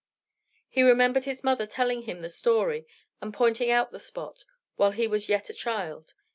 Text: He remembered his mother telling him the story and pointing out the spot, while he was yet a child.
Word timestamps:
He 0.67 0.81
remembered 0.81 1.25
his 1.25 1.43
mother 1.43 1.67
telling 1.67 2.01
him 2.01 2.21
the 2.21 2.29
story 2.29 2.87
and 3.21 3.31
pointing 3.31 3.69
out 3.69 3.91
the 3.91 3.99
spot, 3.99 4.45
while 4.75 4.93
he 4.93 5.05
was 5.05 5.29
yet 5.29 5.51
a 5.51 5.53
child. 5.53 6.15